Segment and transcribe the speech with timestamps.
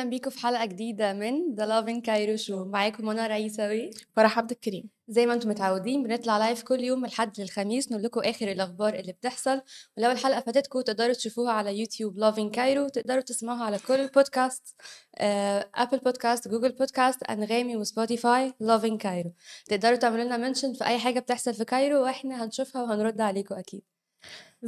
[0.00, 4.50] أهلا بيكم في حلقة جديدة من the Lovin Cairo show معاكم منى رئيساوي فرح عبد
[4.50, 4.90] الكريم.
[5.08, 8.94] زي ما أنتم متعودين بنطلع live كل يوم من الحد للخميس نقول لكم آخر الأخبار
[8.94, 9.62] اللي بتحصل.
[9.96, 14.74] ولو الحلقة فاتتكم تقدروا تشوفوها على يوتيوب Lovin Cairo تقدروا تسمعوها على كل البودكاست
[15.74, 19.32] Apple Podcast Google Podcast أنغامي وسبوتيفاي Lovin Cairo
[19.66, 23.82] تقدروا تعملوا لنا mention في أي حاجة بتحصل في كايرو وإحنا هنشوفها وهنرد عليكم أكيد.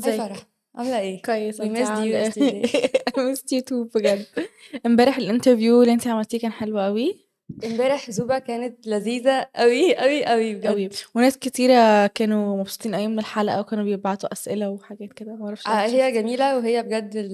[0.05, 0.47] Hi فرح.
[0.75, 2.13] عاملة إيه؟ كويس We missed you.
[2.13, 2.69] yesterday.
[3.17, 4.27] I missed you too بجد.
[4.87, 7.27] امبارح ال interview اللي انت عملتيه كان حلو قوي
[7.65, 10.67] امبارح زوبا كانت لذيذة قوي قوي قوي بجد.
[10.67, 15.71] قوي وناس كتيرة كانوا مبسوطين قوي من الحلقة وكانوا بيبعتوا أسئلة وحاجات كده معرفش آه
[15.87, 17.33] هي جميلة وهي بجد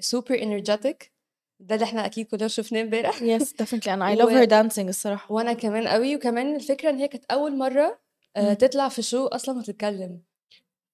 [0.00, 1.12] super energetic
[1.60, 3.22] ده اللي إحنا أكيد كلنا شفناه امبارح.
[3.22, 5.32] yes and I love و- her dancing الصراحة.
[5.34, 7.98] وأنا كمان قوي وكمان الفكرة إن هي كانت أول مرة
[8.36, 8.52] آه.
[8.54, 10.20] تطلع في show أصلا وتتكلم.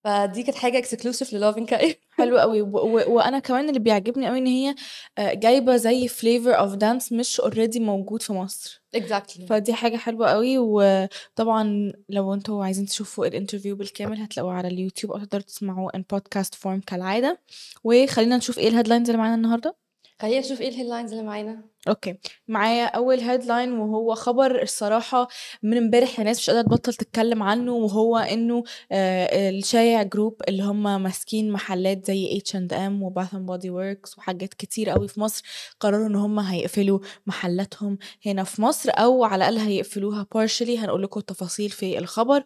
[0.04, 2.60] فدي كانت حاجة exclusive ل Lovin Cairo حلو قوي.
[2.62, 4.74] وأنا كمان اللي بيعجبني قوي إن هي
[5.18, 8.82] آه، جايبة زي flavor of dance مش already موجود في مصر.
[8.94, 10.58] Exactly فدي حاجة حلوة قوي.
[10.58, 16.04] وطبعا لو أنتوا عايزين تشوفوا ال interview بالكامل هتلاقوه على اليوتيوب أو تقدروا تسمعوه in
[16.10, 17.40] podcast form كالعادة.
[17.84, 19.76] وخلينا نشوف إيه ال headlines اللي معانا النهاردة.
[20.20, 21.71] خلينا نشوف إيه ال headlines اللي معانا.
[21.88, 22.14] Okay.
[22.48, 25.28] معايا أول headline وهو خبر الصراحة
[25.62, 31.02] من امبارح الناس مش قادرة تبطل تتكلم عنه وهو إنه آه الشايع Group اللي هم
[31.02, 35.42] ماسكين محلات زي اتش اند ام و Bath & Body Works وحاجات كتير قوي في مصر
[35.80, 40.78] قرروا إن هم هيقفلوا محلاتهم هنا في مصر أو على الأقل هيقفلوها partially.
[40.78, 42.44] هنقول لكم التفاصيل في الخبر.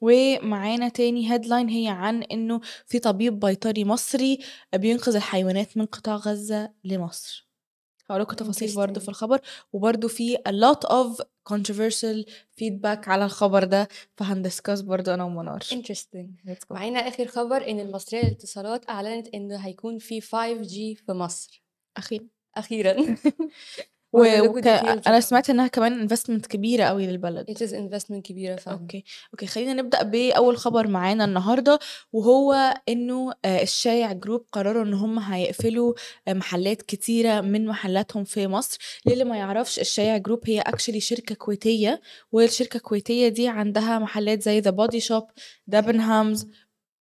[0.00, 4.38] ومعانا تاني headline هي عن إنه في طبيب بيطري مصري
[4.74, 7.47] بينقذ الحيوانات من قطاع غزة لمصر.
[8.10, 9.08] هقول لكم تفاصيل برضه في Interesting.
[9.08, 9.40] الخبر
[9.72, 12.30] وبرضه في a lot of controversial
[12.60, 15.60] feedback على الخبر ده فهن discuss برضه أنا ومنار.
[15.60, 16.56] Go.
[16.70, 21.64] معانا آخر خبر إن المصرية للاتصالات أعلنت انه هيكون في 5G في مصر.
[21.96, 22.26] أخيرا.
[22.56, 22.96] أخيرا.
[24.12, 24.40] و...
[24.40, 24.66] وك...
[24.66, 25.20] أنا.
[25.20, 27.50] سمعت إنها كمان investment كبيرة قوي للبلد.
[27.50, 28.78] It is investment كبيرة فعلا.
[28.78, 29.04] Okay.
[29.34, 31.78] Okay خلينا نبدأ بأول خبر معانا النهارده
[32.12, 35.94] وهو إنه آه، الشايع Group قرروا إن هم هيقفلوا
[36.28, 38.78] آه، محلات كتيرة من محلاتهم في مصر.
[39.06, 42.00] للي ما يعرفش الشايع Group هي actually شركة كويتية
[42.32, 45.24] والشركة الكويتية دي عندها محلات زي The Body Shop
[45.66, 46.46] Debenhams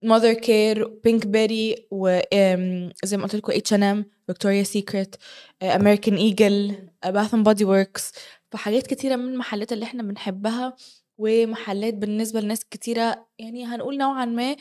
[0.03, 5.15] Mothercare Pinkberry وزي ما قلت لكم H&M Victoria's Secret
[5.63, 8.11] American Eagle Bath & Body Works
[8.51, 10.75] فحاجات كتيرة من المحلات اللي إحنا بنحبها
[11.17, 14.55] ومحلات بالنسبة لناس كتيرة يعني هنقول نوعا ما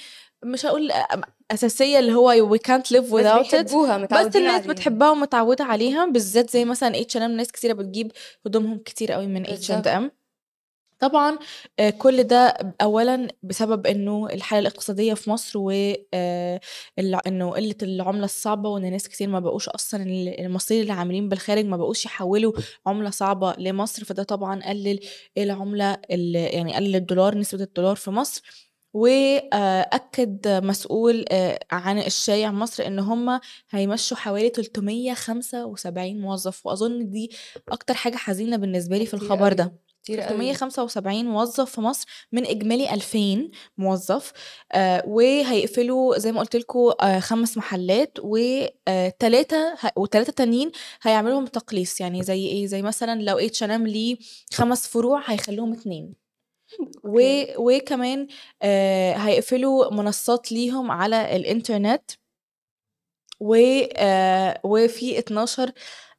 [0.44, 0.92] مش هقول
[1.50, 3.74] أساسية اللي هو we can't live بس without it
[4.14, 4.72] بس الناس عليها.
[4.72, 8.12] بتحبها ومتعودة عليها بالذات زي مثلا اتش ان ام ناس كتيرة بتجيب
[8.47, 9.97] هدومهم كتير قوي من اتش اند بالظبط.
[9.97, 10.10] ام
[10.99, 11.39] طبعا
[11.79, 15.73] آه، كل ده اولا بسبب إنه الحالة الاقتصادية في مصر و
[16.15, 16.61] آه،
[17.27, 21.65] إنه قلة العملة الصعبة وإن ناس كتير ما بقوش أصلا ال- المصريين اللي عاملين بالخارج
[21.65, 22.53] ما بقوش يحولوا
[22.87, 25.01] عملة صعبة لمصر فده طبعا قلل
[25.39, 28.43] العملة ال- يعني قلل الدولار نسبة الدولار في مصر
[28.95, 33.41] واكد مسؤول آه، عن الشايع مصر إن هم
[33.71, 37.31] هيمشوا حوالي 375 موظف وأظن دي
[37.69, 39.53] أكتر حاجة حزينة بالنسبة لي في الخبر.
[39.53, 40.55] ده كتير قوي.
[40.55, 44.33] 375 موظف في مصر من إجمالي 2000 موظف.
[44.72, 50.71] آه وهيقفلوا زي ما قلت لكم آه خمس محلات وثلاثه وثلاثه تانيين
[51.03, 52.00] هيعملوا لهم تقليص.
[52.00, 54.16] يعني زي إيه؟ زي مثلا لو اتش ان ام ليه
[54.55, 56.15] خمس فروع هيخلوهم اتنين.
[57.05, 57.21] و...
[57.59, 58.27] وكمان
[58.63, 62.10] آه هيقفلوا منصات ليهم على الإنترنت.
[63.41, 63.54] و
[63.97, 65.72] آه وفي 12 آه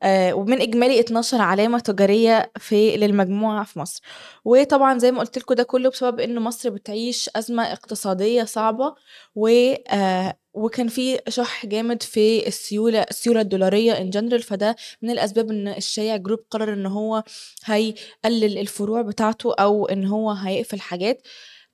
[0.06, 4.02] ومن إجمالي 12 علامة تجارية في للمجموعة في مصر.
[4.46, 8.96] وطبعا زي ما قلت لكم ده كله بسبب ان مصر بتعيش أزمة اقتصادية صعبة
[9.36, 9.48] و
[9.90, 15.68] آه وكان في شح جامد في السيولة السيولة الدولارية in general فده من الأسباب إن
[15.68, 17.24] الشايع Group قرر إن هو
[17.66, 21.22] هيقلل الفروع بتاعته أو إن هو هيقفل حاجات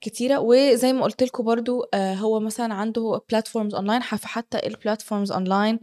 [0.01, 0.37] كتيرة.
[0.39, 5.79] وزي ما قلت لكم برضو آه هو مثلا عنده platforms online فحتى ال platforms online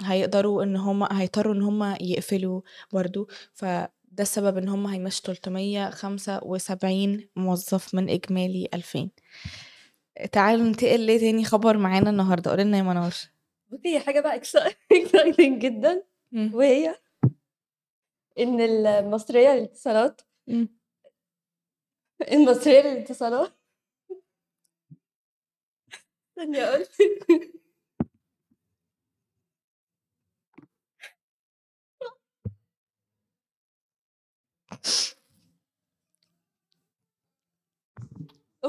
[0.00, 2.60] هيقدروا إن هم هيضطروا إن هم يقفلوا
[2.92, 3.28] برضو.
[3.54, 3.90] فده
[4.20, 9.08] السبب إن هم هيمشوا 375 موظف من إجمالي 2000
[10.32, 13.14] تعالوا ننتقل ليه تاني خبر معانا النهارده؟ قولي لنا يا منار
[13.68, 16.02] بصي هي حاجة بقى اكسايتنج جدا.
[16.52, 16.94] وهي
[18.38, 20.68] إن المصرية للاتصالات مم.
[22.32, 23.52] المصرية للاتصالات.
[26.36, 26.86] ثانية أقول.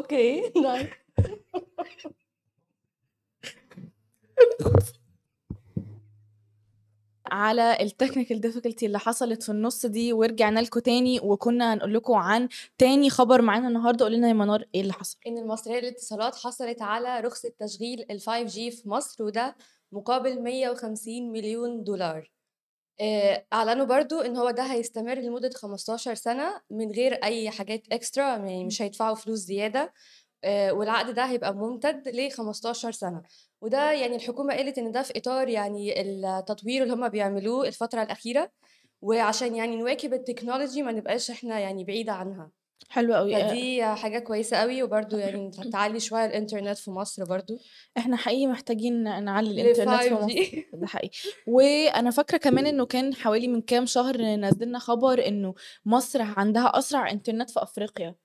[0.06, 0.90] Okay nice
[7.32, 12.14] على ال technical difficulty اللي حصلت في النُص دي ورجعنا لكم تاني، وكنا هنقول لكم
[12.14, 16.36] عن تاني خبر معانا النهارده، قولي لنا يا منار إيه اللي حصل؟ إن المصرية للاتصالات
[16.36, 19.56] حصلت على رخصة تشغيل ال 5G في مصر وده
[19.92, 22.24] مقابل 150.000.000$ آآ
[23.54, 28.66] أعلنوا برضه إن هو ده هيستمر لمدة 15 سنة من غير أي حاجات extra يعني.
[28.66, 29.94] مش هيدفعوا فلوس زيادة،
[30.44, 33.22] آآ والعقد ده هيبقى ممتد ل15 سنة،
[33.62, 38.52] وده يعني الحكومة قالت إن ده في إطار يعني التطوير اللي هُم بيعملوه الفترة الأخيرة،
[39.02, 42.52] وعشان يعني نواكب التكنولوجي ما نبقاش إحنا يعني بعيدة عنها.
[42.90, 47.60] حلو أوي، آآ فدي حاجة كويسة أوي، وبرضه يعني تعلّي شوية الإنترنت في مصر برضه.
[47.98, 51.18] إحنا حقيقي محتاجين نعلّي الإنترنت في مصر، ل5G ده حقيقي.
[51.48, 55.54] وأنا فاكرة كمان إنه كان حوالي من كام شهر نزّلنا خبر إنه
[55.86, 58.16] مصر عندها أسرع إنترنت في أفريقيا،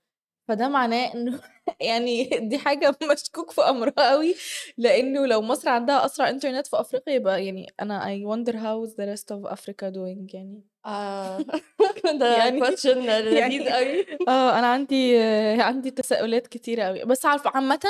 [0.48, 1.40] فده معناه إنه
[1.80, 4.34] يعني دي حاجة مشكوك في أمرها أوي،
[4.78, 8.94] لإنه لو مصر عندها أسرع إنترنت في أفريقيا يبقى يعني أنا I wonder how is
[8.96, 10.62] the rest of Africa doing يعني.
[10.86, 11.44] آه
[12.20, 14.06] ده يعني question لذيذ يعني أوي.
[14.28, 15.18] آه أنا عندي
[15.62, 17.80] عندي تساؤلات كتيرة أوي، بس عارف عامةً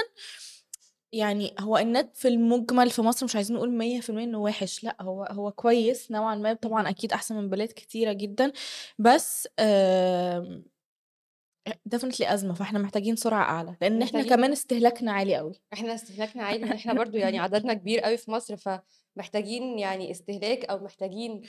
[1.13, 5.25] يعني هو النت في المُجمل في مصر مش عايزين نقول 100% إنه وِحِش، لأ هو
[5.25, 6.87] هو كويس نوعًا ما، طبعًا اهم.
[6.89, 8.53] أكيد أحسن من بلاد كتيرة جدًا،
[8.99, 10.65] بس آمم
[11.69, 15.53] definitely أزمة، فإحنا محتاجين سرعة أعلى، لإن إحنا محتاجين كمان استهلاكنا عالي أوي.
[15.73, 20.65] إحنا استهلاكنا عالي، لإن إحنا برضه يعني عددنا كبير أوي في مصر، فمحتاجين يعني استهلاك
[20.65, 21.43] أو محتاجين.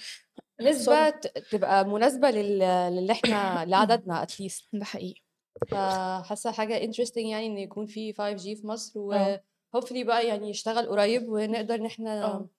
[0.61, 2.59] ت تبقى مناسبة لل
[2.93, 4.63] للي إحنا لعددنا least.
[4.73, 5.21] ده حقيقي.
[5.67, 9.43] فحاسة حاجة interesting يعني إن يكون في 5G في مصر، آه.
[9.77, 12.49] وhopefully بقى يعني يشتغل قريب ونقدر إن إحنا آه.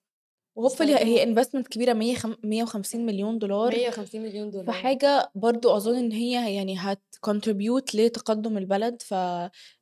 [0.59, 1.35] وhopefully هي نستخدمه.
[1.35, 8.57] investment كبيرة مِيّة خم 150.000.000$ 150.000.000$ في حاجة برضه أظن إن هي يعني هتcontribute لتقدُّم
[8.57, 9.13] البلد، ف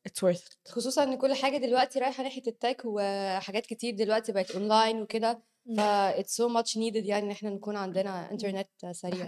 [0.08, 0.58] it.
[0.68, 6.36] خصوصًا إن كل حاجة دلوقتي رايحة ناحية الtech وحاجات كتير دلوقتي بقت online وكده، فit's
[6.36, 8.32] so much needed يعني إن إحنا نكون عندنا إمم.
[8.32, 9.28] إنترنت ده سريع.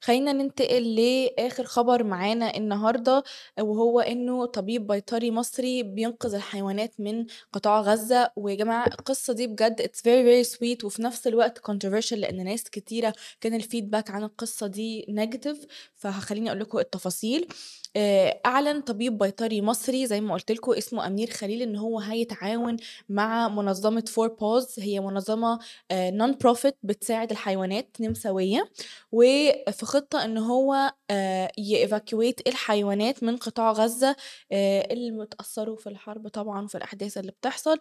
[0.00, 3.22] خلّينا ننتقل لآخر خبر معانا النهارده،
[3.60, 9.82] وهو إنه طبيب بيطري مصري بينقذ الحيوانات من قطاع غزة، ويا جماعة القصة دي بجد
[9.82, 14.66] it's very very sweet وفي نفس الوقت controversial لإن ناس كتيرة كان الfeedback عن القصة
[14.66, 17.48] دي negative، فخلّيني أقول لكم التفاصيل.
[17.96, 22.76] آآ أعلن طبيب بيطري مصري زي ما قُلت لكم اسمه أمير خليل إن هو هيتعاون
[23.08, 25.58] مع منظمة 4paws هي منظمة
[25.90, 28.70] آآ non-profit بتساعد الحيوانات نمساوية،
[29.12, 34.16] وفي خطة إن هو آآ يevacuate الحيوانات من قطاع غزة
[34.52, 37.78] آآ اللي متأثّروا في الحرب طبعًا وفي الأحداث اللي بتحصل،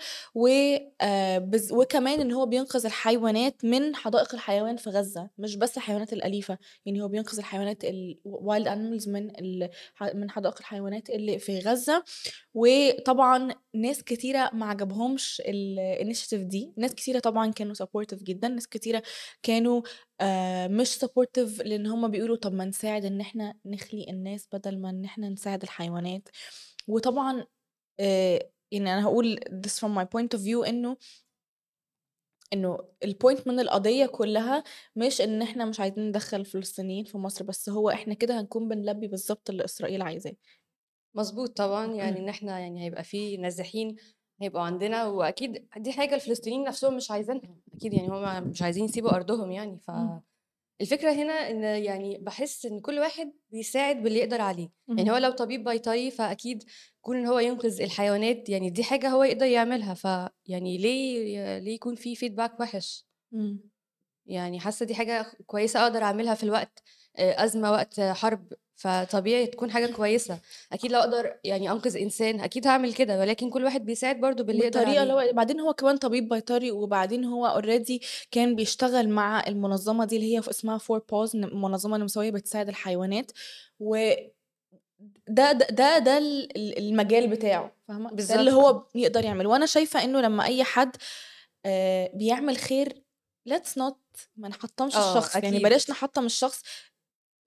[1.40, 6.58] بالذ وكمان إن هو بينقذ الحيوانات من حدائق الحيوان في غزة، مش بس الحيوانات الأليفة،
[6.86, 9.32] يعني هو بينقذ الحيوانات ال wild animals من
[10.16, 12.04] من حدائق الحيوانات اللي في غزة،
[12.54, 19.04] وطبعًا ناس كتيرة ما عجبهمش الinitiative دي، ناس كتيرة طبعًا كانوا supportive جدًا، ناس كتيرة
[19.44, 19.82] كانوا
[20.68, 25.06] مش supportive لإن هُم بيقولوا طب ما نساعد إن إحنا نخلي الناس بدل ما إن
[25.06, 26.30] إحنا نساعد الحيوانات،
[26.88, 27.46] وطبعًا
[28.00, 28.40] آآ
[28.72, 30.98] يعني أنا هاقول this from my point of view إنه
[32.54, 34.64] إنه الpoint من القضية كلّها
[34.96, 39.08] مش إن إحنا مش عايزين ندخّل الفلسطينيين في مصر، بس هو إحنا كده هنكون بنلبّي
[39.08, 40.36] بالضبط اللي إسرائيل عايزاه.
[41.16, 43.96] مضبوط طبعًا، يعني إن إحنا يعني هيبقى في نازحين
[44.42, 47.42] هيبقوا عندنا، وأكيد دي حاجة الفلسطينيين نفسهم مش عايزينها،
[47.74, 50.22] أكيد يعني هُم مش عايزين يسيبوا أرضهم يعني، إمم.
[50.90, 55.18] فالفكرة هنا إن يعني باحس إن كل واحد بيساعد باللي يقدر عليه، يعني هو.
[55.18, 56.64] لو طبيب بيطري فأكيد
[57.02, 61.96] كون إن هو ينقذ الحيوانات يعني دي حاجة هو يقدر يعملها، فيعني ليه ليه يكون
[61.96, 63.06] في feedback وِحِش؟
[64.26, 66.84] يعني حاسة دي حاجة خ كويسة أقدر أعملها في الوقت
[67.18, 70.40] أزمة، وقت حرب، فطبيعي تكون حاجة كويسة،
[70.74, 74.66] أكيد لو أقدر يعني أنقذ إنسان أكيد هاعمل كده، ولكن كل واحد بيساعد برضه باللي
[74.66, 75.30] يقدر بالطريقة اللي عليه.
[75.32, 80.36] هو بعدين هو كمان طبيب بيطري، وبعدين هو already كان بيشتغل مع المنظمة دي اللي
[80.36, 83.32] هي اسمها 4paws ن منظمة نمساوية بتساعد الحيوانات،
[83.80, 84.12] و
[85.28, 88.52] ده ده ده ال المجال بتاعه، فاهمة؟ ده اللي.
[88.52, 90.96] هو يقدر يعمله، وأنا شايفة إنه لمّا أي حد
[91.66, 93.04] آآ بيعمل خير
[93.50, 93.94] let's not
[94.38, 95.64] ما نحطّمش آه، الشخص، يعني أكيد.
[95.64, 96.62] بلاش نحطّم الشخص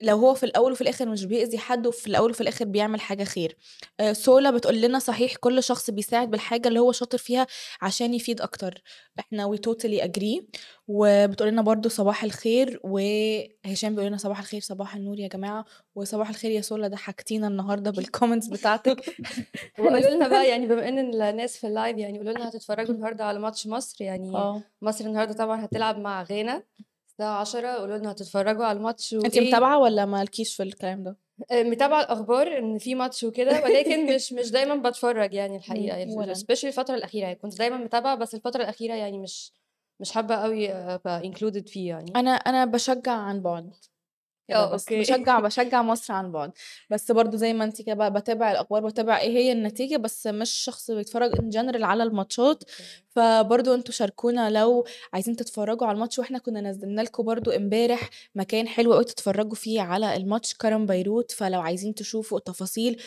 [0.02, 3.24] لو هو في الأول وفي الآخر مش بيأذي حد، وفي الأول وفي الآخر بيعمل حاجة
[3.24, 3.56] خير.
[4.00, 7.46] آآ سولا بتقول لنا صحيح كل شخص بيساعد بالحاجة اللي هو شاطر فيها
[7.82, 8.82] عشان يفيد أكتر،
[9.20, 10.44] إحنا we totally agree
[10.88, 16.28] وبتقول لنا برضه صباح الخير، وهشام بيقول لنا صباح الخير، صباح النور يا جماعة، وصباح
[16.28, 18.96] الخير يا سولا ضحكتينا النهارده بالcomments بتاعتِك.
[19.78, 23.38] وقولوا لنا بقى يعني بما إن الناس في الlive يعني قولوا لنا هتتفرّجوا النهارده على
[23.38, 24.62] ماتش مصر، يعني آه.
[24.82, 26.62] مصر النهارده طبعًا هتلعب مع غانا
[27.20, 31.02] الساعة 10:00 قولوا لنا هتتفرّجوا على الماتش أنتِ وإيه متابعة والّا ما لكيش في الكلام
[31.02, 31.16] ده؟
[31.50, 36.02] آآ متابعة الأخبار إن في ماتش وكده، ولكن مش مش دايمًا باتفرّج يعني الحقيقة، إمم،
[36.02, 36.34] ال ولا أنا.
[36.34, 39.52] especially الفترة الأخيرة، يعني كنت دايمًا متابعة بس الفترة الأخيرة يعني مش
[40.00, 42.12] مش حابة أوي أبقى included فيه يعني.
[42.16, 43.74] أنا أنا باشجّع عن بُعد.
[44.48, 44.96] كده بس okay.
[44.96, 46.52] باشجّع باشجّع مصر عن بُعد،
[46.90, 50.50] بس برضه زي ما أنتِ كده ب باتابع الأخبار، باتابع إيه هي النتيجة، بس مش
[50.50, 52.64] شخص بيتفرّج in general على الماتشات،.
[53.16, 58.68] فبرضه أنتم شاركونا لو عايزين تتفرّجوا على الماتش، وإحنا كنا نزّلنا لكم برضه امبارح مكان
[58.68, 63.02] حلو أوي تتفرّجوا فيه على الماتش كرم بيروت، فلو عايزين تشوفوا التفاصيل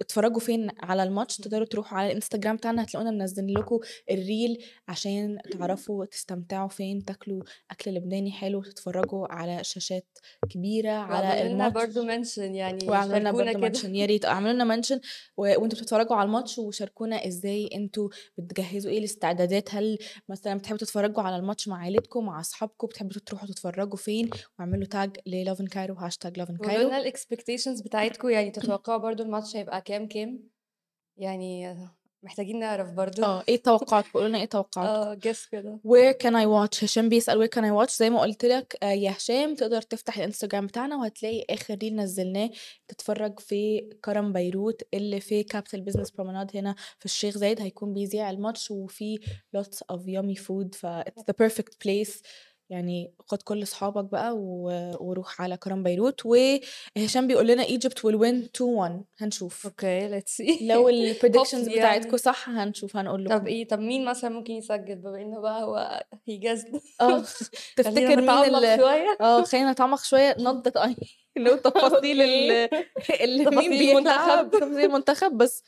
[0.00, 3.78] اتفرّجوا فين على الماتش، تقدروا تروحوا على الإنستجرام بتاعنا هتلاقونا منزّلين لكم
[4.12, 10.06] الreel عشان تعرفوا تستمتعوا فين، تاكلوا أكل لبناني حلو، وتتفرّجوا على شاشات
[10.50, 10.63] كبيرة.
[10.86, 11.68] على واعملوا لنا.
[11.68, 13.78] برضه mention يعني واعملوا لنا شاركونا برضه كده.
[13.78, 14.98] mention يا ريت، اعملوا لنا mention
[15.36, 21.22] و وأنتم بتتفرّجوا على الماتش، وشاركونا إزاي أنتم بتجهّزوا إيه الاستعدادات، هل مثلًا بتحبوا تتفرّجوا
[21.22, 24.86] على الماتش مع عيلتكم، مع أصحابكم، بتحبوا تروحوا تتفرّجوا فين، واعملوا
[25.28, 26.82] لlove in Cairo hashtag love in قولوا.
[26.82, 30.48] لنا الexpectations بتاعتكم، يعني تتوقعوا برضه الماتش هيبقى كام، كام؟
[31.16, 31.76] يعني
[32.24, 33.24] محتاجين نعرف برضه.
[33.26, 34.94] آه، إيه توقعاتكم؟ قولوا لنا إيه توقعاتكم.
[35.10, 35.80] آه guess كده.
[35.86, 38.92] where can I watch هشام بيسأل where can I watch زي ما قُلت لك آآ
[38.92, 42.50] يا هشام تقدر تفتح الإنستجرام بتاعنا، وهتلاقي آخر reel نزّلناه
[42.88, 48.30] تتفرّج في كرم بيروت اللي في capital business promenade هنا في الشيخ زايد، هيكون بيذيع
[48.30, 49.18] الماتش، وفي
[49.56, 52.20] lots of yummy food ف it's the perfect place
[52.70, 58.18] يعني خُد كل أصحابك بقى و وروح على كرم بيروت، وهشام بيقول لنا Egypt will
[58.20, 59.66] win 2-1 هنشوف.
[59.66, 60.62] أوكي let's see.
[60.62, 62.18] لو hopefully بتاعتكم يعني.
[62.18, 63.46] صح هنشوف هنقول طب لكم.
[63.46, 67.20] إيه، طب مين مثلًا ممكن يسجّل بما إنه بقى هو guessed آه،
[67.76, 69.16] تفتكر مين نتعمق ال شوية.
[69.20, 69.98] آه، خلّينا نتعمق
[70.38, 70.94] not that I
[71.38, 72.68] know تفاصيل ال.
[73.20, 74.50] اللي مين بيلعب،.
[74.50, 75.62] تفاصيل المنتخب، بس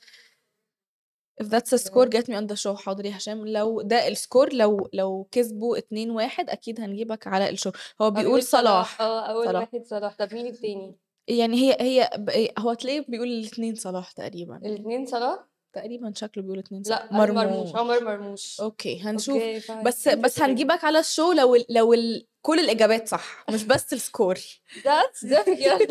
[1.43, 4.55] if that's a score get me on the show حاضر يا هشام، لو ده الscore
[4.55, 9.69] لو لو كسبوا 2-1 أكيد هنجيبك على الshow هو بيقول صلاح، آه أول صلاح.
[9.73, 10.97] واحد صلاح، طب مين التاني؟
[11.28, 12.11] يعني هي هي
[12.59, 14.57] هو هتلاقيه بيقول الاتنين صلاح تقريبًا.
[14.57, 16.99] الاتنين صلاح؟ تقريبًا شكله بيقول 2 صلاح.
[17.02, 17.76] لأ قال مرموش، مرموش.
[17.76, 18.61] عمر مرموش.
[18.61, 20.40] okay، هنشوف okay بس بس.
[20.40, 23.95] هنجيبك على ال show لو ال لو ال كل الإجابات صح، مش بس.
[23.95, 25.87] That's definitely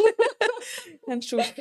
[1.10, 1.54] هنشوف.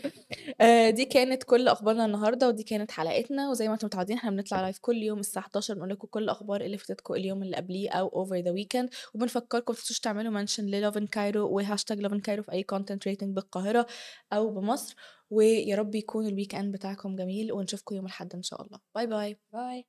[0.60, 4.72] آآ دي كانت كل أخبارنا النهارده، ودي كانت حلقتنا، وزي ما أنتم متعودين إحنا بنطلع
[4.72, 8.26] live كل يوم الساعة 11:00 بنقول لكم كل الأخبار اللي فاتتكم اليوم اللي قبليه أو
[8.26, 12.52] over the weekend، وبنفكّركم ما تنسوش تعملوا in Cairo و hashtag love in Cairo في
[12.52, 13.86] أي content related بالقاهرة
[14.32, 14.94] أو بمصر،
[15.34, 18.80] ويا رب يكون ال weekend بتاعكم جميل ونشوفكم يوم الأحد إن شاء الله.
[18.94, 19.38] bye bye.
[19.52, 19.84] bye.